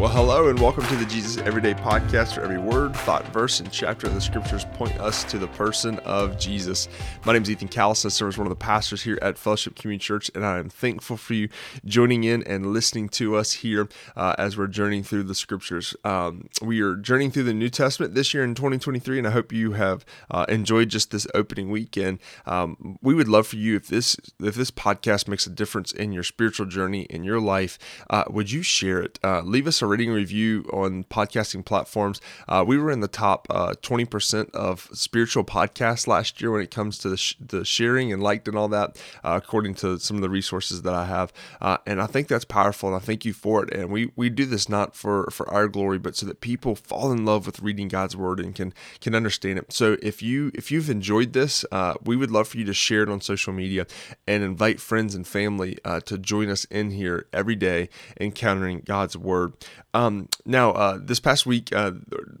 Well, 0.00 0.08
hello, 0.08 0.48
and 0.48 0.58
welcome 0.58 0.86
to 0.86 0.96
the 0.96 1.04
Jesus 1.04 1.36
Everyday 1.42 1.74
Podcast, 1.74 2.34
where 2.34 2.46
every 2.46 2.56
word, 2.56 2.96
thought, 2.96 3.26
verse, 3.34 3.60
and 3.60 3.70
chapter 3.70 4.06
of 4.06 4.14
the 4.14 4.20
scriptures 4.22 4.64
point 4.72 4.98
us 4.98 5.24
to 5.24 5.36
the 5.36 5.48
person 5.48 5.98
of 5.98 6.38
Jesus. 6.38 6.88
My 7.26 7.34
name 7.34 7.42
is 7.42 7.50
Ethan 7.50 7.68
Callis. 7.68 8.06
I 8.06 8.08
serve 8.08 8.30
as 8.30 8.38
one 8.38 8.46
of 8.46 8.50
the 8.50 8.56
pastors 8.56 9.02
here 9.02 9.18
at 9.20 9.36
Fellowship 9.36 9.76
Community 9.76 10.02
Church, 10.02 10.30
and 10.34 10.42
I 10.42 10.58
am 10.58 10.70
thankful 10.70 11.18
for 11.18 11.34
you 11.34 11.50
joining 11.84 12.24
in 12.24 12.42
and 12.44 12.72
listening 12.72 13.10
to 13.10 13.36
us 13.36 13.52
here 13.52 13.90
uh, 14.16 14.34
as 14.38 14.56
we're 14.56 14.68
journeying 14.68 15.02
through 15.02 15.24
the 15.24 15.34
scriptures. 15.34 15.94
Um, 16.02 16.48
we 16.62 16.80
are 16.80 16.96
journeying 16.96 17.32
through 17.32 17.42
the 17.42 17.52
New 17.52 17.68
Testament 17.68 18.14
this 18.14 18.32
year 18.32 18.42
in 18.42 18.54
2023, 18.54 19.18
and 19.18 19.26
I 19.26 19.32
hope 19.32 19.52
you 19.52 19.72
have 19.72 20.06
uh, 20.30 20.46
enjoyed 20.48 20.88
just 20.88 21.10
this 21.10 21.26
opening 21.34 21.68
weekend. 21.68 22.20
Um, 22.46 22.98
we 23.02 23.12
would 23.12 23.28
love 23.28 23.48
for 23.48 23.56
you 23.56 23.76
if 23.76 23.88
this 23.88 24.16
if 24.40 24.54
this 24.54 24.70
podcast 24.70 25.28
makes 25.28 25.46
a 25.46 25.50
difference 25.50 25.92
in 25.92 26.10
your 26.12 26.24
spiritual 26.24 26.64
journey 26.64 27.02
in 27.10 27.22
your 27.22 27.38
life. 27.38 27.78
Uh, 28.08 28.24
would 28.30 28.50
you 28.50 28.62
share 28.62 29.02
it? 29.02 29.18
Uh, 29.22 29.42
leave 29.42 29.66
us 29.66 29.82
a 29.82 29.89
rating 29.90 30.10
review 30.10 30.64
on 30.72 31.04
podcasting 31.04 31.64
platforms. 31.64 32.20
Uh, 32.48 32.64
we 32.66 32.78
were 32.78 32.90
in 32.90 33.00
the 33.00 33.08
top 33.08 33.46
uh, 33.50 33.74
20% 33.82 34.50
of 34.52 34.88
spiritual 34.92 35.44
podcasts 35.44 36.06
last 36.06 36.40
year 36.40 36.52
when 36.52 36.62
it 36.62 36.70
comes 36.70 36.96
to 36.98 37.08
the, 37.08 37.16
sh- 37.16 37.34
the 37.40 37.64
sharing 37.64 38.12
and 38.12 38.22
liked 38.22 38.46
and 38.46 38.56
all 38.56 38.68
that, 38.68 38.96
uh, 39.24 39.38
according 39.42 39.74
to 39.74 39.98
some 39.98 40.16
of 40.16 40.22
the 40.22 40.30
resources 40.30 40.82
that 40.82 40.94
I 40.94 41.06
have. 41.06 41.32
Uh, 41.60 41.78
and 41.86 42.00
I 42.00 42.06
think 42.06 42.28
that's 42.28 42.44
powerful, 42.44 42.88
and 42.88 42.96
I 42.96 43.00
thank 43.00 43.24
you 43.24 43.32
for 43.32 43.64
it. 43.64 43.74
And 43.74 43.90
we, 43.90 44.12
we 44.14 44.30
do 44.30 44.46
this 44.46 44.68
not 44.68 44.94
for, 44.94 45.28
for 45.32 45.50
our 45.52 45.66
glory, 45.66 45.98
but 45.98 46.14
so 46.14 46.24
that 46.26 46.40
people 46.40 46.76
fall 46.76 47.10
in 47.10 47.24
love 47.24 47.44
with 47.44 47.60
reading 47.60 47.88
God's 47.88 48.16
word 48.16 48.38
and 48.38 48.54
can 48.54 48.72
can 49.00 49.14
understand 49.14 49.58
it. 49.58 49.72
So 49.72 49.96
if 50.02 50.22
you 50.22 50.52
if 50.54 50.70
you've 50.70 50.88
enjoyed 50.88 51.32
this, 51.32 51.64
uh, 51.72 51.94
we 52.04 52.14
would 52.14 52.30
love 52.30 52.48
for 52.48 52.58
you 52.58 52.64
to 52.64 52.74
share 52.74 53.02
it 53.02 53.08
on 53.08 53.20
social 53.20 53.52
media 53.52 53.86
and 54.26 54.44
invite 54.44 54.80
friends 54.80 55.14
and 55.14 55.26
family 55.26 55.78
to 56.04 56.18
join 56.18 56.48
us 56.48 56.64
in 56.66 56.90
here 56.90 57.26
every 57.32 57.56
day, 57.56 57.88
encountering 58.20 58.82
God's 58.84 59.16
word. 59.16 59.54
Um, 59.94 60.28
now, 60.44 60.72
uh, 60.72 60.98
this 61.00 61.20
past 61.20 61.46
week, 61.46 61.74
uh, 61.74 61.92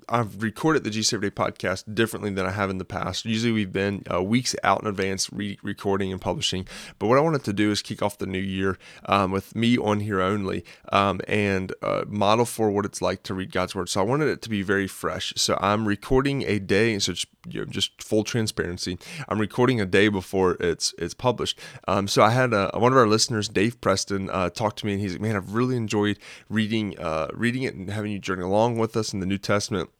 I've 0.08 0.42
recorded 0.42 0.84
the 0.84 0.90
Jesus 0.90 1.12
Everyday 1.12 1.34
podcast 1.34 1.94
differently 1.94 2.30
than 2.30 2.46
I 2.46 2.50
have 2.50 2.70
in 2.70 2.78
the 2.78 2.84
past. 2.84 3.24
Usually, 3.24 3.52
we've 3.52 3.72
been 3.72 4.04
uh, 4.12 4.22
weeks 4.22 4.54
out 4.62 4.82
in 4.82 4.86
advance 4.86 5.32
re- 5.32 5.58
recording 5.62 6.12
and 6.12 6.20
publishing. 6.20 6.66
But 6.98 7.08
what 7.08 7.18
I 7.18 7.20
wanted 7.20 7.44
to 7.44 7.52
do 7.52 7.70
is 7.70 7.82
kick 7.82 8.02
off 8.02 8.18
the 8.18 8.26
new 8.26 8.38
year 8.38 8.78
um, 9.06 9.30
with 9.30 9.54
me 9.54 9.78
on 9.78 10.00
here 10.00 10.20
only 10.20 10.64
um, 10.92 11.20
and 11.28 11.72
uh, 11.82 12.04
model 12.06 12.44
for 12.44 12.70
what 12.70 12.84
it's 12.84 13.02
like 13.02 13.22
to 13.24 13.34
read 13.34 13.52
God's 13.52 13.74
Word. 13.74 13.88
So 13.88 14.00
I 14.00 14.04
wanted 14.04 14.28
it 14.28 14.42
to 14.42 14.48
be 14.48 14.62
very 14.62 14.86
fresh. 14.86 15.32
So 15.36 15.58
I'm 15.60 15.86
recording 15.86 16.42
a 16.42 16.58
day, 16.58 16.98
so 16.98 17.12
it's 17.12 17.26
you 17.48 17.60
know, 17.60 17.66
just 17.66 18.02
full 18.02 18.24
transparency. 18.24 18.98
I'm 19.28 19.38
recording 19.38 19.80
a 19.80 19.86
day 19.86 20.08
before 20.08 20.56
it's 20.60 20.94
it's 20.98 21.14
published. 21.14 21.58
Um, 21.88 22.08
so 22.08 22.22
I 22.22 22.30
had 22.30 22.52
a, 22.52 22.70
one 22.74 22.92
of 22.92 22.98
our 22.98 23.06
listeners, 23.06 23.48
Dave 23.48 23.80
Preston, 23.80 24.30
uh, 24.30 24.50
talk 24.50 24.76
to 24.76 24.86
me, 24.86 24.92
and 24.92 25.00
he's 25.00 25.12
like, 25.12 25.20
"Man, 25.20 25.36
I've 25.36 25.54
really 25.54 25.76
enjoyed 25.76 26.18
reading 26.48 26.98
uh, 26.98 27.28
reading 27.34 27.62
it 27.62 27.74
and 27.74 27.90
having 27.90 28.12
you 28.12 28.18
journey 28.18 28.42
along 28.42 28.78
with 28.78 28.96
us 28.96 29.12
in 29.12 29.20
the 29.20 29.26
New 29.26 29.38
Testament." 29.38 29.90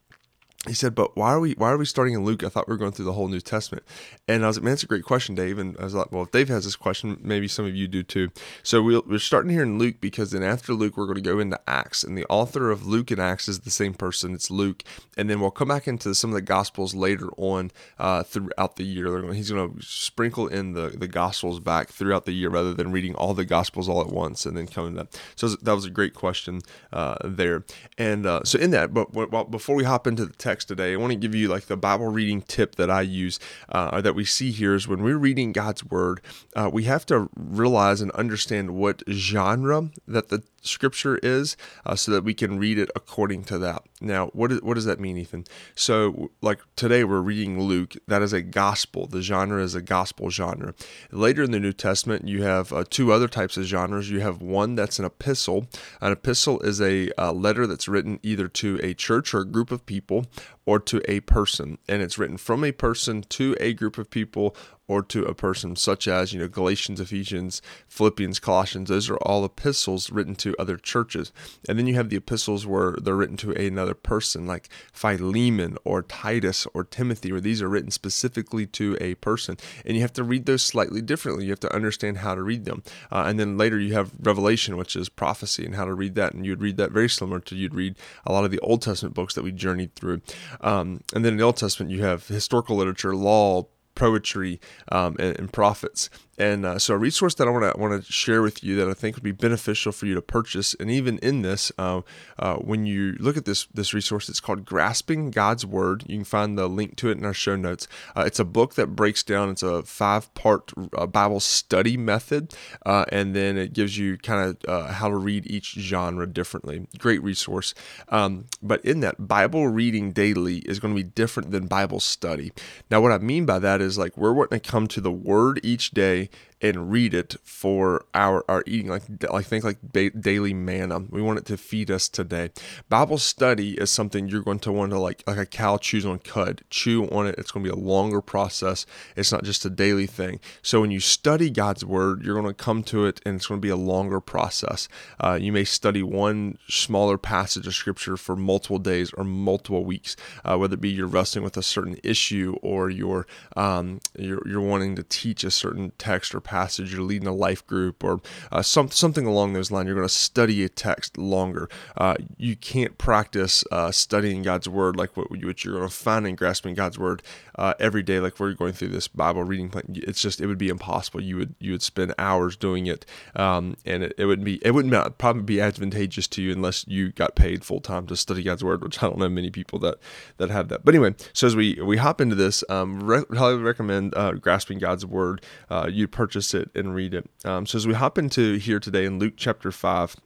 He 0.66 0.74
said, 0.74 0.94
"But 0.94 1.16
why 1.16 1.30
are 1.32 1.40
we 1.40 1.52
why 1.54 1.70
are 1.70 1.78
we 1.78 1.86
starting 1.86 2.12
in 2.12 2.22
Luke? 2.22 2.44
I 2.44 2.50
thought 2.50 2.68
we 2.68 2.74
were 2.74 2.78
going 2.78 2.92
through 2.92 3.06
the 3.06 3.14
whole 3.14 3.28
New 3.28 3.40
Testament." 3.40 3.82
And 4.28 4.44
I 4.44 4.46
was 4.46 4.58
like, 4.58 4.64
"Man, 4.64 4.72
that's 4.72 4.82
a 4.82 4.86
great 4.86 5.04
question, 5.04 5.34
Dave." 5.34 5.58
And 5.58 5.74
I 5.78 5.84
was 5.84 5.94
like, 5.94 6.12
"Well, 6.12 6.24
if 6.24 6.32
Dave 6.32 6.48
has 6.48 6.64
this 6.64 6.76
question, 6.76 7.18
maybe 7.22 7.48
some 7.48 7.64
of 7.64 7.74
you 7.74 7.88
do 7.88 8.02
too." 8.02 8.30
So 8.62 8.82
we 8.82 8.94
are 8.94 9.18
starting 9.18 9.52
here 9.52 9.62
in 9.62 9.78
Luke 9.78 9.96
because 10.02 10.32
then 10.32 10.42
after 10.42 10.74
Luke, 10.74 10.98
we're 10.98 11.06
going 11.06 11.14
to 11.14 11.22
go 11.22 11.38
into 11.38 11.58
Acts, 11.66 12.04
and 12.04 12.16
the 12.16 12.26
author 12.28 12.70
of 12.70 12.86
Luke 12.86 13.10
and 13.10 13.18
Acts 13.18 13.48
is 13.48 13.60
the 13.60 13.70
same 13.70 13.94
person. 13.94 14.34
It's 14.34 14.50
Luke, 14.50 14.84
and 15.16 15.30
then 15.30 15.40
we'll 15.40 15.50
come 15.50 15.68
back 15.68 15.88
into 15.88 16.14
some 16.14 16.28
of 16.28 16.34
the 16.34 16.42
Gospels 16.42 16.94
later 16.94 17.30
on 17.38 17.70
uh, 17.98 18.22
throughout 18.22 18.76
the 18.76 18.84
year. 18.84 19.32
He's 19.32 19.50
going 19.50 19.78
to 19.78 19.82
sprinkle 19.82 20.46
in 20.46 20.74
the 20.74 20.90
the 20.90 21.08
Gospels 21.08 21.58
back 21.58 21.88
throughout 21.88 22.26
the 22.26 22.32
year 22.32 22.50
rather 22.50 22.74
than 22.74 22.92
reading 22.92 23.14
all 23.14 23.32
the 23.32 23.46
Gospels 23.46 23.88
all 23.88 24.02
at 24.02 24.08
once 24.08 24.44
and 24.44 24.58
then 24.58 24.66
coming 24.66 24.98
up. 24.98 25.08
So 25.36 25.48
that 25.48 25.72
was 25.72 25.86
a 25.86 25.90
great 25.90 26.12
question 26.12 26.60
uh, 26.92 27.16
there. 27.24 27.64
And 27.96 28.26
uh, 28.26 28.44
so 28.44 28.58
in 28.58 28.72
that, 28.72 28.92
but 28.92 29.50
before 29.50 29.74
we 29.74 29.84
hop 29.84 30.06
into 30.06 30.26
the 30.26 30.34
text 30.34 30.49
text 30.50 30.66
today, 30.66 30.92
I 30.92 30.96
want 30.96 31.12
to 31.12 31.18
give 31.18 31.32
you 31.32 31.46
like 31.46 31.66
the 31.66 31.76
Bible 31.76 32.08
reading 32.08 32.42
tip 32.42 32.74
that 32.74 32.90
I 32.90 33.02
use 33.02 33.38
uh, 33.68 34.00
that 34.00 34.16
we 34.16 34.24
see 34.24 34.50
here 34.50 34.74
is 34.74 34.88
when 34.88 35.00
we're 35.00 35.16
reading 35.16 35.52
God's 35.52 35.84
Word, 35.84 36.20
uh, 36.56 36.68
we 36.72 36.84
have 36.84 37.06
to 37.06 37.30
realize 37.36 38.00
and 38.00 38.10
understand 38.12 38.72
what 38.72 39.04
genre 39.08 39.90
that 40.08 40.28
the 40.28 40.42
scripture 40.62 41.18
is 41.22 41.56
uh, 41.86 41.94
so 41.94 42.12
that 42.12 42.24
we 42.24 42.34
can 42.34 42.58
read 42.58 42.78
it 42.78 42.90
according 42.94 43.44
to 43.44 43.58
that. 43.58 43.82
Now, 44.00 44.26
what, 44.28 44.52
is, 44.52 44.62
what 44.62 44.74
does 44.74 44.84
that 44.86 45.00
mean, 45.00 45.16
Ethan? 45.16 45.44
So, 45.74 46.30
like 46.40 46.60
today, 46.76 47.04
we're 47.04 47.20
reading 47.20 47.60
Luke. 47.60 47.94
That 48.06 48.22
is 48.22 48.32
a 48.32 48.42
gospel. 48.42 49.06
The 49.06 49.22
genre 49.22 49.62
is 49.62 49.74
a 49.74 49.82
gospel 49.82 50.30
genre. 50.30 50.74
Later 51.10 51.42
in 51.42 51.50
the 51.50 51.60
New 51.60 51.72
Testament, 51.72 52.26
you 52.26 52.42
have 52.42 52.72
uh, 52.72 52.84
two 52.88 53.12
other 53.12 53.28
types 53.28 53.56
of 53.56 53.64
genres. 53.64 54.10
You 54.10 54.20
have 54.20 54.42
one 54.42 54.74
that's 54.74 54.98
an 54.98 55.04
epistle. 55.04 55.66
An 56.00 56.12
epistle 56.12 56.60
is 56.60 56.80
a, 56.80 57.10
a 57.16 57.32
letter 57.32 57.66
that's 57.66 57.88
written 57.88 58.18
either 58.22 58.48
to 58.48 58.80
a 58.82 58.94
church 58.94 59.34
or 59.34 59.40
a 59.40 59.46
group 59.46 59.70
of 59.70 59.86
people 59.86 60.26
or 60.66 60.78
to 60.80 61.00
a 61.10 61.20
person. 61.20 61.78
And 61.88 62.02
it's 62.02 62.18
written 62.18 62.36
from 62.36 62.64
a 62.64 62.72
person 62.72 63.22
to 63.30 63.56
a 63.60 63.72
group 63.72 63.98
of 63.98 64.10
people 64.10 64.56
or 64.90 65.02
to 65.04 65.22
a 65.22 65.34
person, 65.34 65.76
such 65.76 66.08
as, 66.08 66.32
you 66.32 66.40
know, 66.40 66.48
Galatians, 66.48 67.00
Ephesians, 67.00 67.62
Philippians, 67.86 68.40
Colossians. 68.40 68.88
Those 68.88 69.08
are 69.08 69.18
all 69.18 69.44
epistles 69.44 70.10
written 70.10 70.34
to 70.34 70.56
other 70.58 70.76
churches. 70.76 71.32
And 71.68 71.78
then 71.78 71.86
you 71.86 71.94
have 71.94 72.08
the 72.08 72.16
epistles 72.16 72.66
where 72.66 72.96
they're 73.00 73.14
written 73.14 73.36
to 73.36 73.52
another 73.52 73.94
person, 73.94 74.48
like 74.48 74.68
Philemon 74.92 75.78
or 75.84 76.02
Titus 76.02 76.66
or 76.74 76.82
Timothy, 76.82 77.30
where 77.30 77.40
these 77.40 77.62
are 77.62 77.68
written 77.68 77.92
specifically 77.92 78.66
to 78.66 78.96
a 79.00 79.14
person. 79.14 79.56
And 79.86 79.94
you 79.94 80.02
have 80.02 80.12
to 80.14 80.24
read 80.24 80.46
those 80.46 80.64
slightly 80.64 81.00
differently. 81.00 81.44
You 81.44 81.50
have 81.50 81.60
to 81.60 81.72
understand 81.72 82.18
how 82.18 82.34
to 82.34 82.42
read 82.42 82.64
them. 82.64 82.82
Uh, 83.12 83.26
and 83.28 83.38
then 83.38 83.56
later 83.56 83.78
you 83.78 83.94
have 83.94 84.10
Revelation, 84.18 84.76
which 84.76 84.96
is 84.96 85.08
prophecy, 85.08 85.64
and 85.64 85.76
how 85.76 85.84
to 85.84 85.94
read 85.94 86.16
that. 86.16 86.34
And 86.34 86.44
you'd 86.44 86.62
read 86.62 86.78
that 86.78 86.90
very 86.90 87.08
similar 87.08 87.38
to 87.38 87.54
you'd 87.54 87.76
read 87.76 87.94
a 88.26 88.32
lot 88.32 88.44
of 88.44 88.50
the 88.50 88.58
Old 88.58 88.82
Testament 88.82 89.14
books 89.14 89.34
that 89.34 89.44
we 89.44 89.52
journeyed 89.52 89.94
through. 89.94 90.20
Um, 90.60 91.04
and 91.14 91.24
then 91.24 91.34
in 91.34 91.38
the 91.38 91.44
Old 91.44 91.58
Testament, 91.58 91.92
you 91.92 92.02
have 92.02 92.26
historical 92.26 92.74
literature, 92.74 93.14
law, 93.14 93.68
poetry 93.94 94.60
um, 94.90 95.16
and, 95.18 95.38
and, 95.38 95.52
prophets. 95.52 96.10
And 96.38 96.64
uh, 96.64 96.78
so, 96.78 96.94
a 96.94 96.98
resource 96.98 97.34
that 97.34 97.46
I 97.46 97.50
want 97.50 97.70
to 97.70 97.78
want 97.78 98.02
to 98.02 98.10
share 98.10 98.40
with 98.40 98.64
you 98.64 98.74
that 98.76 98.88
I 98.88 98.94
think 98.94 99.14
would 99.16 99.22
be 99.22 99.30
beneficial 99.30 99.92
for 99.92 100.06
you 100.06 100.14
to 100.14 100.22
purchase, 100.22 100.74
and 100.80 100.90
even 100.90 101.18
in 101.18 101.42
this, 101.42 101.70
uh, 101.76 102.00
uh, 102.38 102.54
when 102.54 102.86
you 102.86 103.12
look 103.18 103.36
at 103.36 103.44
this 103.44 103.66
this 103.74 103.92
resource, 103.92 104.30
it's 104.30 104.40
called 104.40 104.64
"Grasping 104.64 105.32
God's 105.32 105.66
Word." 105.66 106.02
You 106.06 106.16
can 106.16 106.24
find 106.24 106.56
the 106.56 106.66
link 106.66 106.96
to 106.96 107.10
it 107.10 107.18
in 107.18 107.26
our 107.26 107.34
show 107.34 107.56
notes. 107.56 107.86
Uh, 108.16 108.22
it's 108.26 108.38
a 108.38 108.46
book 108.46 108.74
that 108.76 108.96
breaks 108.96 109.22
down. 109.22 109.50
It's 109.50 109.62
a 109.62 109.82
five 109.82 110.32
part 110.32 110.72
uh, 110.96 111.06
Bible 111.06 111.40
study 111.40 111.98
method, 111.98 112.54
uh, 112.86 113.04
and 113.12 113.36
then 113.36 113.58
it 113.58 113.74
gives 113.74 113.98
you 113.98 114.16
kind 114.16 114.56
of 114.66 114.90
how 114.94 115.08
to 115.10 115.16
read 115.16 115.46
each 115.46 115.72
genre 115.72 116.26
differently. 116.26 116.86
Great 116.96 117.22
resource. 117.22 117.74
Um, 118.08 118.46
but 118.62 118.82
in 118.82 119.00
that, 119.00 119.28
Bible 119.28 119.68
reading 119.68 120.12
daily 120.12 120.58
is 120.60 120.78
going 120.78 120.94
to 120.94 121.02
be 121.02 121.08
different 121.08 121.50
than 121.50 121.66
Bible 121.66 122.00
study. 122.00 122.52
Now, 122.90 123.02
what 123.02 123.12
I 123.12 123.18
mean 123.18 123.44
by 123.44 123.58
that 123.58 123.82
is 123.82 123.89
like 123.98 124.16
we're 124.16 124.32
wanting 124.32 124.60
to 124.60 124.70
come 124.70 124.86
to 124.88 125.00
the 125.00 125.12
Word 125.12 125.60
each 125.62 125.90
day 125.90 126.30
and 126.62 126.90
read 126.90 127.14
it 127.14 127.36
for 127.42 128.04
our, 128.14 128.44
our 128.48 128.62
eating 128.66 128.90
like 128.90 129.02
I 129.32 129.42
think 129.42 129.64
like 129.64 129.78
daily 129.92 130.54
manna. 130.54 131.00
We 131.00 131.22
want 131.22 131.38
it 131.38 131.46
to 131.46 131.56
feed 131.56 131.90
us 131.90 132.08
today. 132.08 132.50
Bible 132.88 133.18
study 133.18 133.74
is 133.74 133.90
something 133.90 134.28
you're 134.28 134.42
going 134.42 134.58
to 134.60 134.72
want 134.72 134.90
to 134.92 134.98
like 134.98 135.22
like 135.26 135.38
a 135.38 135.46
cow 135.46 135.78
chews 135.78 136.04
on 136.04 136.18
cud. 136.18 136.62
Chew 136.70 137.08
on 137.08 137.26
it. 137.26 137.36
It's 137.38 137.50
going 137.50 137.64
to 137.64 137.72
be 137.72 137.78
a 137.78 137.84
longer 137.84 138.20
process. 138.20 138.86
It's 139.16 139.32
not 139.32 139.44
just 139.44 139.64
a 139.64 139.70
daily 139.70 140.06
thing. 140.06 140.40
So 140.62 140.80
when 140.80 140.90
you 140.90 141.00
study 141.00 141.50
god's 141.50 141.84
word 141.84 142.24
you're 142.24 142.40
going 142.40 142.46
to 142.46 142.54
come 142.54 142.82
to 142.84 143.06
it 143.06 143.20
and 143.24 143.36
it's 143.36 143.46
going 143.46 143.60
to 143.60 143.66
be 143.66 143.70
a 143.70 143.76
longer 143.76 144.20
process. 144.20 144.88
Uh, 145.18 145.38
you 145.40 145.52
may 145.52 145.64
study 145.64 146.02
one 146.02 146.58
smaller 146.68 147.18
passage 147.18 147.66
of 147.66 147.74
scripture 147.74 148.16
for 148.16 148.36
multiple 148.36 148.78
days 148.78 149.12
or 149.14 149.24
multiple 149.24 149.84
weeks 149.84 150.16
uh, 150.44 150.56
whether 150.56 150.74
it 150.74 150.80
be 150.80 150.90
you're 150.90 151.06
wrestling 151.06 151.44
with 151.44 151.56
a 151.56 151.62
certain 151.62 151.98
issue 152.02 152.56
or 152.62 152.90
you're 152.90 153.26
um, 153.56 154.00
you're, 154.18 154.46
you're 154.46 154.60
wanting 154.60 154.96
to 154.96 155.02
teach 155.02 155.44
a 155.44 155.50
certain 155.50 155.92
text 155.98 156.34
or 156.34 156.40
passage, 156.50 156.92
you're 156.92 157.02
leading 157.02 157.28
a 157.28 157.32
life 157.32 157.64
group, 157.66 158.02
or 158.02 158.20
uh, 158.50 158.62
some, 158.62 158.90
something 158.90 159.24
along 159.24 159.52
those 159.52 159.70
lines. 159.70 159.86
You're 159.86 159.94
going 159.94 160.08
to 160.08 160.12
study 160.12 160.64
a 160.64 160.68
text 160.68 161.16
longer. 161.16 161.68
Uh, 161.96 162.16
you 162.36 162.56
can't 162.56 162.98
practice 162.98 163.62
uh, 163.70 163.92
studying 163.92 164.42
God's 164.42 164.68
word 164.68 164.96
like 164.96 165.16
what, 165.16 165.30
what 165.30 165.64
you're 165.64 165.74
going 165.74 165.88
to 165.88 165.94
find 165.94 166.26
in 166.26 166.34
grasping 166.34 166.74
God's 166.74 166.98
word 166.98 167.22
uh, 167.60 167.74
every 167.78 168.02
day, 168.02 168.18
like 168.20 168.40
we're 168.40 168.54
going 168.54 168.72
through 168.72 168.88
this 168.88 169.06
Bible 169.06 169.44
reading 169.44 169.68
plan. 169.68 169.84
It's 169.94 170.22
just 170.22 170.40
it 170.40 170.46
would 170.46 170.58
be 170.58 170.70
impossible. 170.70 171.20
You 171.20 171.36
would 171.36 171.54
you 171.58 171.72
would 171.72 171.82
spend 171.82 172.14
hours 172.18 172.56
doing 172.56 172.86
it, 172.86 173.04
um, 173.36 173.76
and 173.84 174.02
it, 174.02 174.14
it 174.16 174.24
wouldn't 174.24 174.46
be 174.46 174.60
it 174.64 174.70
wouldn't 174.70 175.18
probably 175.18 175.42
be 175.42 175.60
advantageous 175.60 176.26
to 176.28 176.42
you 176.42 176.52
unless 176.52 176.86
you 176.88 177.12
got 177.12 177.34
paid 177.34 177.62
full 177.62 177.80
time 177.80 178.06
to 178.06 178.16
study 178.16 178.42
God's 178.42 178.64
word, 178.64 178.82
which 178.82 179.02
I 179.02 179.06
don't 179.06 179.18
know 179.18 179.28
many 179.28 179.50
people 179.50 179.78
that 179.80 179.98
that 180.38 180.48
have 180.48 180.68
that. 180.70 180.86
But 180.86 180.94
anyway, 180.94 181.14
so 181.34 181.46
as 181.46 181.54
we 181.54 181.74
we 181.82 181.98
hop 181.98 182.18
into 182.18 182.34
this, 182.34 182.64
um, 182.70 183.02
re- 183.02 183.24
highly 183.36 183.58
recommend 183.58 184.14
uh, 184.16 184.32
grasping 184.32 184.78
God's 184.78 185.04
word. 185.04 185.42
Uh, 185.68 185.86
you 185.92 186.08
purchase 186.08 186.39
it 186.54 186.70
and 186.74 186.94
read 186.94 187.14
it. 187.14 187.28
Um, 187.44 187.66
so 187.66 187.76
as 187.76 187.86
we 187.86 187.94
hop 187.94 188.18
into 188.18 188.56
here 188.56 188.80
today 188.80 189.04
in 189.04 189.18
Luke 189.18 189.34
chapter 189.36 189.70
five 189.72 190.16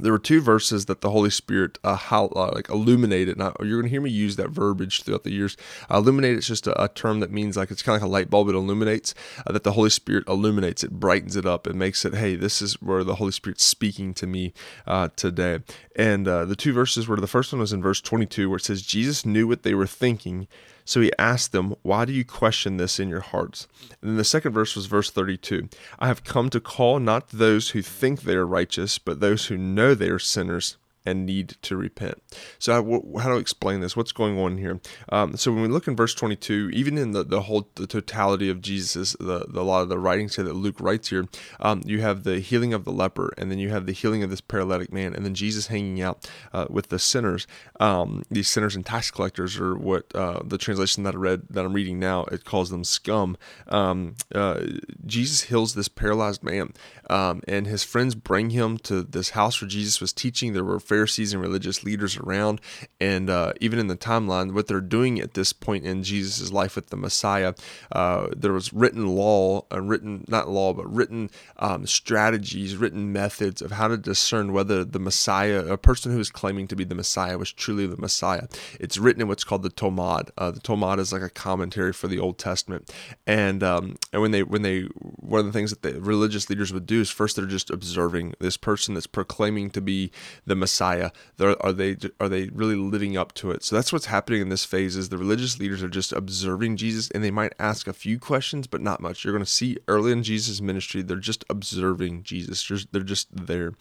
there 0.00 0.12
were 0.12 0.18
two 0.18 0.40
verses 0.40 0.86
that 0.86 1.00
the 1.00 1.10
Holy 1.10 1.30
Spirit 1.30 1.78
uh, 1.84 1.96
how, 1.96 2.26
uh, 2.26 2.52
like 2.54 2.68
illuminated. 2.68 3.36
Now 3.38 3.52
you're 3.60 3.80
going 3.80 3.84
to 3.84 3.90
hear 3.90 4.00
me 4.00 4.10
use 4.10 4.36
that 4.36 4.50
verbiage 4.50 5.02
throughout 5.02 5.24
the 5.24 5.32
years. 5.32 5.56
Uh, 5.90 5.96
illuminate 5.96 6.38
is 6.38 6.46
just 6.46 6.66
a, 6.66 6.82
a, 6.82 6.88
term 6.88 7.20
that 7.20 7.30
means 7.30 7.56
like 7.56 7.70
it's 7.70 7.82
kind 7.82 7.96
of 7.96 8.02
like 8.02 8.08
a 8.08 8.12
light 8.12 8.30
bulb. 8.30 8.48
It 8.48 8.54
illuminates. 8.54 9.14
Uh, 9.46 9.52
that 9.52 9.64
the 9.64 9.72
Holy 9.72 9.90
Spirit 9.90 10.24
illuminates 10.28 10.84
it, 10.84 10.92
brightens 10.92 11.36
it 11.36 11.46
up, 11.46 11.66
it 11.66 11.74
makes 11.74 12.04
it. 12.04 12.14
Hey, 12.14 12.36
this 12.36 12.62
is 12.62 12.80
where 12.80 13.04
the 13.04 13.16
Holy 13.16 13.32
Spirit's 13.32 13.64
speaking 13.64 14.14
to 14.14 14.26
me 14.26 14.52
uh, 14.86 15.08
today. 15.16 15.60
And 15.96 16.28
uh, 16.28 16.44
the 16.44 16.56
two 16.56 16.72
verses 16.72 17.08
were 17.08 17.16
the 17.16 17.26
first 17.26 17.52
one 17.52 17.60
was 17.60 17.72
in 17.72 17.82
verse 17.82 18.00
22 18.00 18.48
where 18.48 18.56
it 18.56 18.64
says 18.64 18.82
Jesus 18.82 19.26
knew 19.26 19.46
what 19.46 19.62
they 19.62 19.74
were 19.74 19.86
thinking. 19.86 20.48
So 20.88 21.02
he 21.02 21.12
asked 21.18 21.52
them, 21.52 21.74
Why 21.82 22.06
do 22.06 22.14
you 22.14 22.24
question 22.24 22.78
this 22.78 22.98
in 22.98 23.10
your 23.10 23.20
hearts? 23.20 23.68
And 24.00 24.08
then 24.08 24.16
the 24.16 24.24
second 24.24 24.52
verse 24.52 24.74
was 24.74 24.86
verse 24.86 25.10
32 25.10 25.68
I 25.98 26.06
have 26.06 26.24
come 26.24 26.48
to 26.48 26.60
call 26.60 26.98
not 26.98 27.28
those 27.28 27.70
who 27.70 27.82
think 27.82 28.22
they 28.22 28.36
are 28.36 28.46
righteous, 28.46 28.96
but 28.96 29.20
those 29.20 29.46
who 29.46 29.58
know 29.58 29.94
they 29.94 30.08
are 30.08 30.18
sinners 30.18 30.78
and 31.04 31.26
need 31.26 31.56
to 31.62 31.76
repent. 31.76 32.22
So, 32.58 32.72
how, 32.72 33.20
how 33.20 33.36
I 33.36 33.38
explain 33.38 33.80
this? 33.80 33.96
What's 33.96 34.12
going 34.12 34.38
on 34.38 34.58
here? 34.58 34.80
Um, 35.10 35.36
so, 35.36 35.52
when 35.52 35.62
we 35.62 35.68
look 35.68 35.88
in 35.88 35.96
verse 35.96 36.14
22, 36.14 36.70
even 36.72 36.98
in 36.98 37.12
the, 37.12 37.24
the 37.24 37.42
whole 37.42 37.68
the 37.74 37.86
totality 37.86 38.50
of 38.50 38.60
Jesus, 38.60 39.16
the, 39.18 39.46
the 39.48 39.60
a 39.60 39.62
lot 39.62 39.82
of 39.82 39.88
the 39.88 39.98
writings 39.98 40.36
here 40.36 40.44
that 40.44 40.54
Luke 40.54 40.80
writes 40.80 41.10
here, 41.10 41.26
um, 41.60 41.82
you 41.84 42.00
have 42.00 42.24
the 42.24 42.40
healing 42.40 42.72
of 42.72 42.84
the 42.84 42.92
leper, 42.92 43.32
and 43.36 43.50
then 43.50 43.58
you 43.58 43.70
have 43.70 43.86
the 43.86 43.92
healing 43.92 44.22
of 44.22 44.30
this 44.30 44.40
paralytic 44.40 44.92
man, 44.92 45.14
and 45.14 45.24
then 45.24 45.34
Jesus 45.34 45.66
hanging 45.66 46.00
out 46.00 46.28
uh, 46.52 46.66
with 46.70 46.88
the 46.88 46.98
sinners. 46.98 47.46
Um, 47.80 48.22
these 48.30 48.48
sinners 48.48 48.74
and 48.74 48.84
tax 48.84 49.10
collectors 49.10 49.58
are 49.58 49.76
what 49.76 50.14
uh, 50.14 50.40
the 50.44 50.58
translation 50.58 51.02
that 51.04 51.14
I 51.14 51.18
read 51.18 51.42
that 51.50 51.64
I'm 51.64 51.72
reading 51.72 51.98
now 51.98 52.24
it 52.24 52.44
calls 52.44 52.70
them 52.70 52.84
scum. 52.84 53.36
Um, 53.68 54.16
uh, 54.34 54.60
Jesus 55.06 55.42
heals 55.42 55.74
this 55.74 55.88
paralyzed 55.88 56.42
man, 56.42 56.72
um, 57.10 57.42
and 57.46 57.66
his 57.66 57.84
friends 57.84 58.14
bring 58.14 58.50
him 58.50 58.78
to 58.78 59.02
this 59.02 59.30
house 59.30 59.60
where 59.60 59.68
Jesus 59.68 60.00
was 60.00 60.12
teaching. 60.12 60.52
There 60.52 60.64
were 60.64 60.80
Pharisees 60.88 61.34
and 61.34 61.42
religious 61.42 61.84
leaders 61.84 62.16
around. 62.16 62.60
And 62.98 63.28
uh, 63.28 63.52
even 63.60 63.78
in 63.78 63.88
the 63.88 63.96
timeline, 63.96 64.54
what 64.54 64.66
they're 64.66 64.80
doing 64.80 65.20
at 65.20 65.34
this 65.34 65.52
point 65.52 65.84
in 65.84 66.02
Jesus' 66.02 66.50
life 66.50 66.76
with 66.76 66.88
the 66.88 66.96
Messiah, 66.96 67.54
uh, 67.92 68.28
there 68.34 68.52
was 68.52 68.72
written 68.72 69.06
law, 69.06 69.66
uh, 69.70 69.82
written, 69.82 70.24
not 70.28 70.48
law, 70.48 70.72
but 70.72 70.92
written 70.92 71.30
um, 71.58 71.86
strategies, 71.86 72.76
written 72.76 73.12
methods 73.12 73.60
of 73.60 73.72
how 73.72 73.88
to 73.88 73.98
discern 73.98 74.52
whether 74.52 74.84
the 74.84 74.98
Messiah, 74.98 75.66
a 75.66 75.76
person 75.76 76.10
who 76.10 76.18
is 76.18 76.30
claiming 76.30 76.66
to 76.68 76.76
be 76.76 76.84
the 76.84 76.94
Messiah, 76.94 77.36
was 77.36 77.52
truly 77.52 77.86
the 77.86 77.96
Messiah. 77.98 78.48
It's 78.80 78.96
written 78.96 79.20
in 79.20 79.28
what's 79.28 79.44
called 79.44 79.62
the 79.62 79.68
Talmud. 79.68 80.30
Uh, 80.38 80.50
the 80.50 80.60
Talmud 80.60 80.98
is 80.98 81.12
like 81.12 81.22
a 81.22 81.30
commentary 81.30 81.92
for 81.92 82.08
the 82.08 82.18
Old 82.18 82.38
Testament. 82.38 82.90
And, 83.26 83.62
um, 83.62 83.96
and 84.12 84.22
when 84.22 84.30
they, 84.30 84.42
when 84.42 84.62
they, 84.62 84.82
one 84.94 85.40
of 85.40 85.46
the 85.46 85.52
things 85.52 85.70
that 85.70 85.82
the 85.82 86.00
religious 86.00 86.48
leaders 86.48 86.72
would 86.72 86.86
do 86.86 87.00
is 87.02 87.10
first 87.10 87.36
they're 87.36 87.44
just 87.44 87.70
observing 87.70 88.34
this 88.38 88.56
person 88.56 88.94
that's 88.94 89.06
proclaiming 89.06 89.68
to 89.70 89.82
be 89.82 90.10
the 90.46 90.54
Messiah 90.54 90.77
Messiah? 90.78 91.10
Are 91.40 91.72
they 91.72 91.96
are 92.20 92.28
they 92.28 92.48
really 92.48 92.76
living 92.76 93.16
up 93.16 93.34
to 93.34 93.50
it? 93.50 93.64
So 93.64 93.74
that's 93.74 93.92
what's 93.92 94.06
happening 94.06 94.40
in 94.40 94.48
this 94.48 94.64
phase. 94.64 94.96
Is 94.96 95.08
the 95.08 95.18
religious 95.18 95.58
leaders 95.58 95.82
are 95.82 95.88
just 95.88 96.12
observing 96.12 96.76
Jesus, 96.76 97.10
and 97.10 97.24
they 97.24 97.30
might 97.32 97.52
ask 97.58 97.88
a 97.88 97.92
few 97.92 98.18
questions, 98.18 98.66
but 98.66 98.80
not 98.80 99.00
much. 99.00 99.24
You're 99.24 99.32
going 99.32 99.44
to 99.44 99.50
see 99.50 99.78
early 99.88 100.12
in 100.12 100.22
Jesus' 100.22 100.60
ministry, 100.60 101.02
they're 101.02 101.16
just 101.16 101.44
observing 101.50 102.22
Jesus. 102.22 102.86
They're 102.92 103.02
just 103.02 103.28
there, 103.34 103.72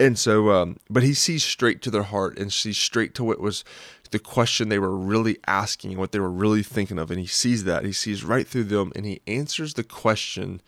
and 0.00 0.18
so, 0.18 0.50
um, 0.50 0.78
but 0.88 1.04
he 1.04 1.14
sees 1.14 1.44
straight 1.44 1.82
to 1.82 1.90
their 1.90 2.02
heart 2.02 2.38
and 2.38 2.52
sees 2.52 2.78
straight 2.78 3.14
to 3.14 3.24
what 3.24 3.40
was 3.40 3.64
the 4.10 4.18
question 4.18 4.68
they 4.68 4.78
were 4.80 4.96
really 4.96 5.38
asking, 5.46 5.96
what 5.96 6.10
they 6.10 6.18
were 6.18 6.30
really 6.30 6.64
thinking 6.64 6.98
of, 6.98 7.12
and 7.12 7.20
he 7.20 7.26
sees 7.26 7.62
that. 7.64 7.84
He 7.84 7.92
sees 7.92 8.24
right 8.24 8.46
through 8.46 8.64
them, 8.64 8.90
and 8.96 9.06
he 9.06 9.20
answers 9.28 9.74
the 9.74 9.84
question 9.84 10.60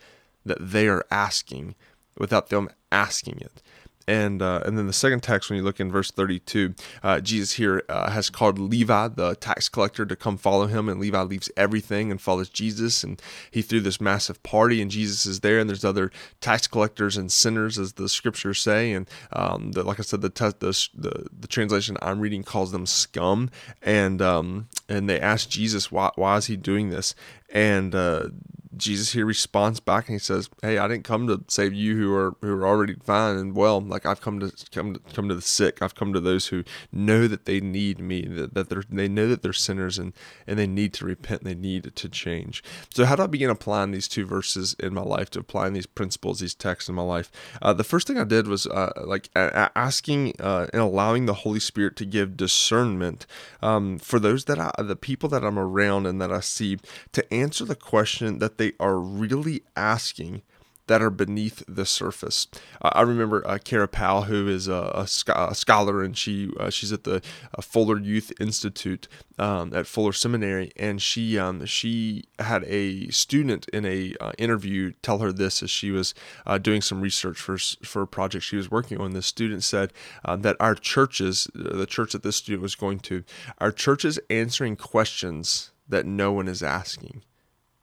that 0.45 0.59
they 0.61 0.87
are 0.87 1.05
asking 1.11 1.75
without 2.17 2.49
them 2.49 2.69
asking 2.91 3.39
it 3.41 3.61
and 4.07 4.41
uh, 4.41 4.61
and 4.65 4.77
then 4.77 4.87
the 4.87 4.93
second 4.93 5.21
text 5.21 5.49
when 5.49 5.57
you 5.57 5.63
look 5.63 5.79
in 5.79 5.91
verse 5.91 6.11
32 6.11 6.73
uh, 7.03 7.19
jesus 7.19 7.53
here 7.53 7.83
uh, 7.89 8.09
has 8.09 8.29
called 8.29 8.59
levi 8.59 9.07
the 9.07 9.35
tax 9.35 9.69
collector 9.69 10.05
to 10.05 10.15
come 10.15 10.37
follow 10.37 10.67
him. 10.67 10.89
And 10.89 10.99
levi 10.99 11.21
leaves 11.23 11.49
everything 11.57 12.11
and 12.11 12.21
follows 12.21 12.49
jesus. 12.49 13.03
And 13.03 13.21
he 13.51 13.61
threw 13.61 13.79
this 13.79 14.01
massive 14.01 14.41
party 14.43 14.81
and 14.81 14.91
jesus 14.91 15.25
is 15.25 15.39
there. 15.41 15.59
And 15.59 15.69
there's 15.69 15.85
other 15.85 16.11
tax 16.41 16.67
collectors 16.67 17.17
and 17.17 17.31
sinners 17.31 17.79
as 17.79 17.93
the 17.93 18.09
scriptures 18.09 18.61
say. 18.61 18.93
And 18.93 19.07
um, 19.31 19.71
the, 19.71 19.83
like 19.83 19.99
i 19.99 20.03
said 20.03 20.21
the, 20.21 20.29
te- 20.29 20.57
the, 20.59 20.89
the, 20.93 21.27
the 21.39 21.47
translation 21.47 21.97
i'm 22.01 22.19
reading 22.19 22.43
calls 22.43 22.71
them 22.71 22.85
scum. 22.85 23.49
And 23.81 24.21
um, 24.21 24.67
and 24.89 25.09
they 25.09 25.19
ask 25.19 25.49
jesus 25.49 25.91
why, 25.91 26.11
why 26.15 26.37
is 26.37 26.47
he 26.47 26.57
doing 26.57 26.89
this? 26.89 27.15
And 27.49 27.93
uh, 27.93 28.29
Jesus 28.77 29.11
here 29.13 29.25
responds 29.25 29.79
back 29.79 30.07
and 30.07 30.15
he 30.15 30.19
says, 30.19 30.49
"Hey, 30.61 30.77
I 30.77 30.87
didn't 30.87 31.03
come 31.03 31.27
to 31.27 31.43
save 31.47 31.73
you 31.73 31.97
who 31.97 32.13
are 32.15 32.35
who 32.41 32.53
are 32.53 32.67
already 32.67 32.95
fine 33.03 33.37
and 33.37 33.55
well. 33.55 33.79
Like 33.81 34.05
I've 34.05 34.21
come 34.21 34.39
to 34.39 34.51
come 34.71 34.93
to 34.93 34.99
come 35.13 35.29
to 35.29 35.35
the 35.35 35.41
sick. 35.41 35.81
I've 35.81 35.95
come 35.95 36.13
to 36.13 36.19
those 36.19 36.47
who 36.47 36.63
know 36.91 37.27
that 37.27 37.45
they 37.45 37.59
need 37.59 37.99
me. 37.99 38.23
That, 38.23 38.53
that 38.53 38.69
they're 38.69 38.83
they 38.89 39.07
know 39.07 39.27
that 39.27 39.41
they're 39.41 39.53
sinners 39.53 39.97
and 39.97 40.13
and 40.47 40.57
they 40.57 40.67
need 40.67 40.93
to 40.93 41.05
repent. 41.05 41.43
they 41.43 41.55
need 41.55 41.95
to 41.95 42.09
change. 42.09 42.63
So 42.93 43.05
how 43.05 43.15
do 43.15 43.23
I 43.23 43.27
begin 43.27 43.49
applying 43.49 43.91
these 43.91 44.07
two 44.07 44.25
verses 44.25 44.75
in 44.79 44.93
my 44.93 45.01
life 45.01 45.29
to 45.31 45.39
applying 45.39 45.73
these 45.73 45.85
principles, 45.85 46.39
these 46.39 46.55
texts 46.55 46.89
in 46.89 46.95
my 46.95 47.03
life? 47.03 47.31
Uh, 47.61 47.73
the 47.73 47.83
first 47.83 48.07
thing 48.07 48.17
I 48.17 48.23
did 48.23 48.47
was 48.47 48.67
uh, 48.67 48.91
like 49.05 49.29
asking 49.35 50.33
uh, 50.39 50.67
and 50.73 50.81
allowing 50.81 51.25
the 51.25 51.33
Holy 51.33 51.59
Spirit 51.59 51.95
to 51.97 52.05
give 52.05 52.37
discernment 52.37 53.25
um, 53.61 53.97
for 53.99 54.19
those 54.19 54.45
that 54.45 54.59
I, 54.59 54.71
the 54.81 54.95
people 54.95 55.29
that 55.29 55.43
I'm 55.43 55.59
around 55.59 56.05
and 56.05 56.21
that 56.21 56.31
I 56.31 56.39
see 56.39 56.77
to 57.11 57.33
answer 57.33 57.65
the 57.65 57.75
question 57.75 58.39
that 58.39 58.57
they 58.57 58.62
they 58.63 58.73
are 58.79 58.97
really 58.97 59.61
asking 59.75 60.41
that 60.87 61.01
are 61.01 61.09
beneath 61.09 61.63
the 61.67 61.85
surface. 61.85 62.47
Uh, 62.81 62.91
I 62.93 63.01
remember 63.01 63.45
uh, 63.47 63.57
Kara 63.61 63.87
Powell, 63.87 64.23
who 64.23 64.47
is 64.47 64.67
a, 64.67 64.73
a, 64.73 65.07
a 65.49 65.55
scholar, 65.55 66.01
and 66.01 66.17
she 66.17 66.49
uh, 66.59 66.69
she's 66.69 66.91
at 66.91 67.03
the 67.03 67.21
uh, 67.57 67.61
Fuller 67.61 67.99
Youth 67.99 68.31
Institute 68.39 69.07
um, 69.37 69.73
at 69.73 69.87
Fuller 69.87 70.13
Seminary, 70.13 70.71
and 70.77 71.01
she 71.01 71.37
um, 71.37 71.65
she 71.65 72.23
had 72.39 72.63
a 72.65 73.09
student 73.09 73.67
in 73.69 73.85
a 73.85 74.13
uh, 74.21 74.31
interview 74.37 74.93
tell 75.01 75.19
her 75.19 75.31
this 75.31 75.61
as 75.63 75.69
she 75.69 75.91
was 75.91 76.13
uh, 76.45 76.57
doing 76.57 76.81
some 76.81 77.01
research 77.01 77.37
for 77.37 77.57
for 77.57 78.03
a 78.03 78.07
project 78.07 78.45
she 78.45 78.57
was 78.57 78.71
working 78.71 78.99
on. 78.99 79.11
The 79.11 79.21
student 79.21 79.63
said 79.63 79.91
that 80.25 80.55
our 80.59 80.75
churches, 80.75 81.49
the 81.53 81.85
church 81.85 82.13
that 82.13 82.23
this 82.23 82.37
student 82.37 82.61
was 82.61 82.75
going 82.75 82.99
to, 82.99 83.23
our 83.59 83.71
churches 83.71 84.19
answering 84.29 84.75
questions 84.75 85.71
that 85.87 86.05
no 86.05 86.31
one 86.31 86.47
is 86.47 86.63
asking 86.63 87.23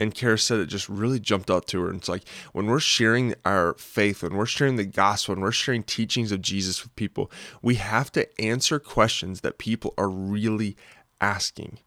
and 0.01 0.15
Kara 0.15 0.39
said 0.39 0.59
it 0.59 0.67
just 0.67 0.89
really 0.89 1.21
jumped 1.21 1.51
out 1.51 1.67
to 1.69 1.83
her. 1.83 1.91
And 1.91 1.99
it's 1.99 2.09
like 2.09 2.27
when 2.53 2.67
we're 2.67 2.81
sharing 2.81 3.35
our 3.45 3.75
faith, 3.75 4.23
when 4.23 4.35
we're 4.35 4.47
sharing 4.47 4.77
the 4.77 4.87
gospel, 4.87 5.35
when 5.35 5.43
we're 5.43 5.53
sharing 5.53 5.83
teachings 5.83 6.33
of 6.33 6.41
Jesus 6.41 6.83
with 6.83 6.97
people, 6.97 7.31
we 7.61 7.75
have 7.75 8.11
to 8.13 8.41
answer 8.41 8.79
questions 8.79 9.43
that 9.43 9.59
people 9.59 9.93
are 9.99 10.09
really 10.09 10.77
asking. 11.21 11.79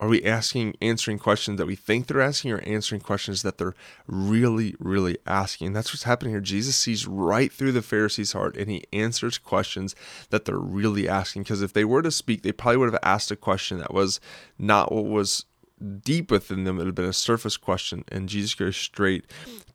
Are 0.00 0.08
we 0.08 0.22
asking, 0.22 0.76
answering 0.80 1.18
questions 1.18 1.58
that 1.58 1.66
we 1.66 1.74
think 1.74 2.06
they're 2.06 2.20
asking, 2.20 2.52
or 2.52 2.60
answering 2.60 3.00
questions 3.00 3.42
that 3.42 3.58
they're 3.58 3.74
really, 4.06 4.76
really 4.78 5.16
asking? 5.26 5.72
That's 5.72 5.92
what's 5.92 6.04
happening 6.04 6.34
here. 6.34 6.40
Jesus 6.40 6.76
sees 6.76 7.04
right 7.04 7.52
through 7.52 7.72
the 7.72 7.82
Pharisees' 7.82 8.32
heart 8.32 8.56
and 8.56 8.70
he 8.70 8.84
answers 8.92 9.38
questions 9.38 9.96
that 10.30 10.44
they're 10.44 10.56
really 10.56 11.08
asking. 11.08 11.42
Because 11.42 11.62
if 11.62 11.72
they 11.72 11.84
were 11.84 12.02
to 12.02 12.12
speak, 12.12 12.42
they 12.42 12.52
probably 12.52 12.76
would 12.76 12.92
have 12.92 13.02
asked 13.02 13.32
a 13.32 13.36
question 13.36 13.78
that 13.78 13.92
was 13.92 14.20
not 14.56 14.92
what 14.92 15.06
was 15.06 15.46
deep 15.78 16.30
within 16.30 16.64
them, 16.64 16.80
it 16.80 16.86
have 16.86 16.94
been 16.94 17.04
a 17.04 17.12
surface 17.12 17.56
question, 17.56 18.04
and 18.08 18.28
Jesus 18.28 18.54
goes 18.54 18.76
straight 18.76 19.24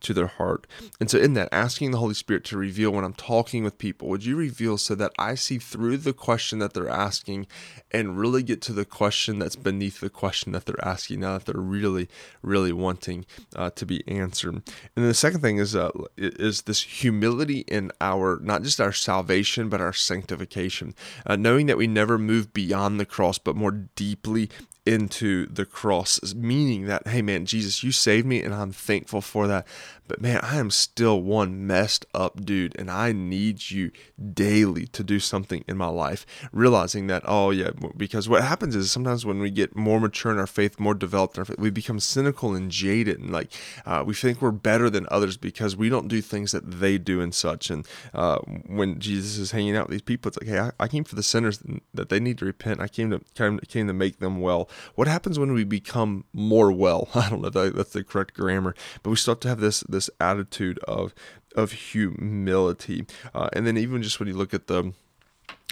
to 0.00 0.14
their 0.14 0.26
heart. 0.26 0.66
And 1.00 1.10
so, 1.10 1.18
in 1.18 1.34
that, 1.34 1.48
asking 1.52 1.90
the 1.90 1.98
Holy 1.98 2.14
Spirit 2.14 2.44
to 2.44 2.58
reveal 2.58 2.90
when 2.90 3.04
I'm 3.04 3.14
talking 3.14 3.64
with 3.64 3.78
people, 3.78 4.08
would 4.08 4.24
you 4.24 4.36
reveal 4.36 4.78
so 4.78 4.94
that 4.94 5.12
I 5.18 5.34
see 5.34 5.58
through 5.58 5.98
the 5.98 6.12
question 6.12 6.58
that 6.58 6.74
they're 6.74 6.88
asking 6.88 7.46
and 7.90 8.18
really 8.18 8.42
get 8.42 8.60
to 8.62 8.72
the 8.72 8.84
question 8.84 9.38
that's 9.38 9.56
beneath 9.56 10.00
the 10.00 10.10
question 10.10 10.52
that 10.52 10.66
they're 10.66 10.84
asking 10.84 11.20
now 11.20 11.38
that 11.38 11.46
they're 11.46 11.60
really, 11.60 12.08
really 12.42 12.72
wanting 12.72 13.26
uh, 13.56 13.70
to 13.70 13.86
be 13.86 14.06
answered? 14.08 14.62
And 14.96 15.04
the 15.04 15.14
second 15.14 15.40
thing 15.40 15.58
is 15.58 15.74
uh, 15.74 15.90
is 16.16 16.62
this 16.62 16.82
humility 16.82 17.60
in 17.60 17.92
our 18.00 18.38
not 18.42 18.62
just 18.62 18.80
our 18.80 18.92
salvation 18.92 19.68
but 19.68 19.80
our 19.80 19.92
sanctification, 19.92 20.94
uh, 21.26 21.36
knowing 21.36 21.66
that 21.66 21.78
we 21.78 21.86
never 21.86 22.18
move 22.18 22.52
beyond 22.52 23.00
the 23.00 23.06
cross 23.06 23.38
but 23.38 23.56
more 23.56 23.72
deeply 23.72 24.50
into 24.86 25.46
the 25.46 25.64
cross, 25.64 26.34
meaning 26.34 26.84
that, 26.86 27.06
hey 27.06 27.22
man, 27.22 27.46
Jesus, 27.46 27.82
you 27.82 27.90
saved 27.90 28.26
me 28.26 28.42
and 28.42 28.52
I'm 28.54 28.72
thankful 28.72 29.20
for 29.20 29.46
that. 29.46 29.66
But 30.06 30.20
man, 30.20 30.40
I 30.42 30.56
am 30.56 30.70
still 30.70 31.22
one 31.22 31.66
messed 31.66 32.04
up 32.12 32.44
dude 32.44 32.78
and 32.78 32.90
I 32.90 33.12
need 33.12 33.70
you 33.70 33.90
daily 34.34 34.86
to 34.88 35.02
do 35.02 35.18
something 35.18 35.64
in 35.66 35.78
my 35.78 35.86
life. 35.86 36.26
Realizing 36.52 37.06
that, 37.06 37.22
oh 37.24 37.50
yeah, 37.50 37.70
because 37.96 38.28
what 38.28 38.42
happens 38.42 38.76
is 38.76 38.90
sometimes 38.90 39.24
when 39.24 39.40
we 39.40 39.50
get 39.50 39.74
more 39.74 39.98
mature 39.98 40.30
in 40.30 40.38
our 40.38 40.46
faith, 40.46 40.78
more 40.78 40.94
developed 40.94 41.36
in 41.36 41.40
our 41.40 41.44
faith, 41.46 41.58
we 41.58 41.70
become 41.70 42.00
cynical 42.00 42.54
and 42.54 42.70
jaded 42.70 43.18
and 43.18 43.32
like 43.32 43.50
uh, 43.86 44.04
we 44.06 44.12
think 44.12 44.42
we're 44.42 44.50
better 44.50 44.90
than 44.90 45.06
others 45.10 45.38
because 45.38 45.74
we 45.74 45.88
don't 45.88 46.08
do 46.08 46.20
things 46.20 46.52
that 46.52 46.70
they 46.80 46.98
do 46.98 47.22
and 47.22 47.34
such. 47.34 47.70
And 47.70 47.86
uh, 48.12 48.38
when 48.66 48.98
Jesus 48.98 49.38
is 49.38 49.52
hanging 49.52 49.76
out 49.76 49.86
with 49.88 49.92
these 49.92 50.02
people, 50.02 50.28
it's 50.28 50.38
like, 50.38 50.48
hey, 50.48 50.58
I, 50.58 50.72
I 50.78 50.88
came 50.88 51.04
for 51.04 51.14
the 51.14 51.22
sinners 51.22 51.62
that 51.94 52.10
they 52.10 52.20
need 52.20 52.36
to 52.38 52.44
repent. 52.44 52.80
I 52.80 52.88
came 52.88 53.10
to 53.10 53.20
came, 53.34 53.58
came 53.60 53.86
to 53.86 53.94
make 53.94 54.18
them 54.18 54.40
well. 54.40 54.68
What 54.94 55.08
happens 55.08 55.38
when 55.38 55.52
we 55.52 55.64
become 55.64 56.24
more 56.32 56.70
well? 56.72 57.08
I 57.14 57.28
don't 57.30 57.40
know 57.42 57.48
if 57.48 57.74
that's 57.74 57.92
the 57.92 58.04
correct 58.04 58.34
grammar, 58.34 58.74
but 59.02 59.10
we 59.10 59.16
start 59.16 59.40
to 59.42 59.48
have 59.48 59.60
this 59.60 59.80
this 59.88 60.10
attitude 60.20 60.78
of 60.80 61.14
of 61.54 61.72
humility, 61.72 63.06
uh, 63.34 63.48
and 63.52 63.66
then 63.66 63.76
even 63.76 64.02
just 64.02 64.18
when 64.18 64.28
you 64.28 64.34
look 64.34 64.54
at 64.54 64.66
the 64.66 64.92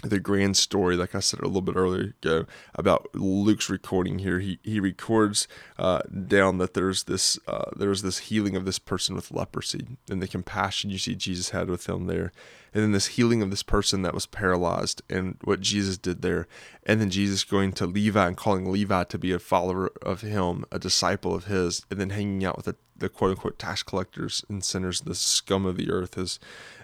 the 0.03 0.19
grand 0.19 0.57
story, 0.57 0.97
like 0.97 1.15
I 1.15 1.19
said 1.19 1.39
a 1.39 1.47
little 1.47 1.61
bit 1.61 1.75
earlier 1.75 2.13
ago 2.21 2.45
about 2.75 3.07
Luke's 3.15 3.69
recording 3.69 4.19
here, 4.19 4.39
he 4.39 4.59
he 4.61 4.79
records 4.79 5.47
uh, 5.79 6.01
down 6.27 6.57
that 6.57 6.73
there's 6.73 7.03
this 7.03 7.39
uh, 7.47 7.71
there's 7.75 8.01
this 8.01 8.19
healing 8.19 8.55
of 8.55 8.65
this 8.65 8.79
person 8.79 9.15
with 9.15 9.31
leprosy 9.31 9.97
and 10.09 10.21
the 10.21 10.27
compassion 10.27 10.89
you 10.89 10.97
see 10.97 11.15
Jesus 11.15 11.51
had 11.51 11.69
with 11.69 11.87
him 11.87 12.07
there, 12.07 12.31
and 12.73 12.83
then 12.83 12.91
this 12.91 13.07
healing 13.07 13.41
of 13.41 13.49
this 13.49 13.63
person 13.63 14.01
that 14.01 14.13
was 14.13 14.25
paralyzed 14.25 15.01
and 15.09 15.37
what 15.43 15.61
Jesus 15.61 15.97
did 15.97 16.21
there, 16.21 16.47
and 16.85 16.99
then 16.99 17.09
Jesus 17.09 17.45
going 17.45 17.71
to 17.73 17.85
Levi 17.85 18.27
and 18.27 18.37
calling 18.37 18.71
Levi 18.71 19.05
to 19.05 19.17
be 19.17 19.31
a 19.31 19.39
follower 19.39 19.89
of 20.01 20.21
him, 20.21 20.65
a 20.71 20.79
disciple 20.79 21.33
of 21.33 21.45
his, 21.45 21.85
and 21.89 21.99
then 21.99 22.09
hanging 22.09 22.43
out 22.43 22.57
with 22.57 22.65
the, 22.65 22.75
the 22.95 23.09
quote 23.09 23.31
unquote 23.31 23.59
tax 23.59 23.83
collectors 23.83 24.43
and 24.49 24.63
sinners, 24.63 25.01
the 25.01 25.15
scum 25.15 25.65
of 25.65 25.77
the 25.77 25.89
earth, 25.89 26.17
as 26.17 26.39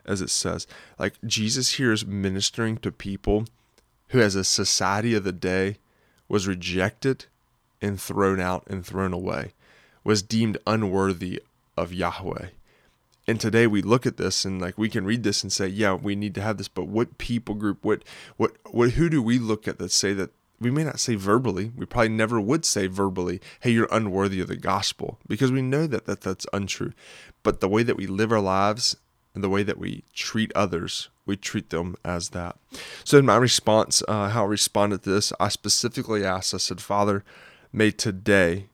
as 0.06 0.22
it 0.22 0.30
says. 0.30 0.68
Like 0.98 1.16
Jesus 1.25 1.74
here 1.74 1.92
is 1.92 2.06
ministering 2.06 2.78
to 2.78 2.92
people 2.92 3.46
who, 4.10 4.20
as 4.20 4.36
a 4.36 4.44
society 4.44 5.13
of 5.13 5.24
the 5.24 5.32
day, 5.32 5.78
was 6.28 6.48
rejected 6.48 7.25
and 7.82 8.00
thrown 8.00 8.39
out 8.39 8.63
and 8.68 8.86
thrown 8.86 9.13
away, 9.13 9.54
was 10.04 10.22
deemed 10.22 10.58
unworthy 10.68 11.42
of 11.78 11.94
Yahweh. 11.94 12.48
And 13.28 13.39
today 13.39 13.68
we 13.68 13.84
look 13.84 14.06
at 14.08 14.18
this 14.18 14.44
and 14.44 14.60
like 14.60 14.78
we 14.78 14.89
can 14.89 15.06
read 15.06 15.24
this 15.24 15.44
and 15.44 15.51
say, 15.51 15.68
yeah, 15.68 15.94
we 15.94 16.16
need 16.16 16.34
to 16.36 16.42
have 16.42 16.58
this, 16.58 16.68
but 16.68 16.88
what 16.88 17.18
people 17.20 17.54
group, 17.54 17.86
what 17.86 18.04
what 18.38 18.56
what 18.72 18.92
who 18.92 19.10
do 19.10 19.22
we 19.22 19.38
look 19.38 19.68
at 19.68 19.78
that 19.78 19.92
say 19.92 20.13
that 20.13 20.32
we 20.60 20.72
may 20.72 20.84
not 20.84 21.00
say 21.00 21.16
verbally, 21.16 21.72
we 21.75 21.86
probably 21.86 22.10
never 22.10 22.39
would 22.39 22.66
say 22.66 22.88
verbally, 22.88 23.39
hey, 23.62 23.72
you're 23.72 23.88
unworthy 23.92 24.42
of 24.42 24.48
the 24.48 24.56
gospel, 24.56 25.20
because 25.28 25.51
we 25.51 25.62
know 25.62 25.88
that, 25.88 26.06
that 26.06 26.22
that's 26.22 26.46
untrue. 26.54 26.94
But 27.44 27.60
the 27.60 27.70
way 27.70 27.84
that 27.84 27.98
we 27.98 28.08
live 28.08 28.32
our 28.32 28.42
lives 28.42 28.96
and 29.34 29.44
the 29.44 29.50
way 29.50 29.63
that 29.63 29.78
we 29.78 30.04
treat 30.13 30.51
others, 30.56 31.10
we 31.25 31.38
treat 31.38 31.70
them 31.70 31.96
as 32.04 32.30
that. 32.30 32.58
So, 33.04 33.18
in 33.18 33.25
my 33.25 33.38
response, 33.38 34.04
uh, 34.08 34.30
how 34.30 34.44
I 34.44 34.48
responded 34.48 35.04
to 35.04 35.12
this, 35.12 35.32
I 35.39 35.50
specifically 35.50 36.25
asked, 36.25 36.54
I 36.54 36.58
said, 36.58 36.82
Father, 36.82 37.24
may 37.72 37.92
today 37.92 38.68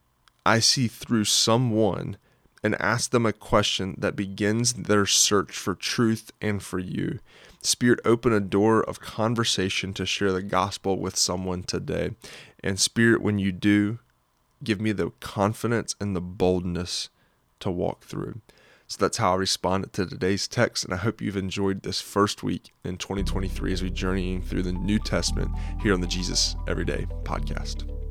I 0.45 0.59
see 0.59 0.87
through 0.87 1.25
someone 1.25 2.17
and 2.63 2.81
ask 2.81 3.11
them 3.11 3.27
a 3.27 3.33
question 3.33 3.95
that 3.99 4.15
begins 4.15 4.73
their 4.73 5.05
search 5.05 5.51
for 5.51 5.75
truth 5.75 6.31
and 6.41 6.63
for 6.63 6.79
you. 6.79 7.19
Spirit, 7.65 7.99
open 8.05 8.31
a 8.33 8.39
door 8.39 8.81
of 8.81 8.99
conversation 8.99 9.93
to 9.93 10.05
share 10.05 10.31
the 10.31 10.41
gospel 10.41 10.99
with 10.99 11.15
someone 11.15 11.63
today. 11.63 12.11
And 12.63 12.79
Spirit, 12.79 13.21
when 13.21 13.39
you 13.39 13.51
do, 13.51 13.99
give 14.63 14.79
me 14.79 14.91
the 14.91 15.11
confidence 15.19 15.95
and 15.99 16.15
the 16.15 16.21
boldness 16.21 17.09
to 17.59 17.71
walk 17.71 18.03
through. 18.03 18.41
So 18.87 18.97
that's 18.99 19.17
how 19.17 19.33
I 19.33 19.37
responded 19.37 19.93
to 19.93 20.05
today's 20.05 20.47
text, 20.47 20.85
and 20.85 20.93
I 20.93 20.97
hope 20.97 21.19
you've 21.19 21.37
enjoyed 21.37 21.81
this 21.81 22.01
first 22.01 22.43
week 22.43 22.71
in 22.83 22.97
2023 22.97 23.73
as 23.73 23.81
we 23.81 23.89
journeying 23.89 24.43
through 24.43 24.61
the 24.61 24.73
New 24.73 24.99
Testament 24.99 25.51
here 25.81 25.93
on 25.93 26.01
the 26.01 26.07
Jesus 26.07 26.55
Everyday 26.67 27.07
podcast. 27.23 28.04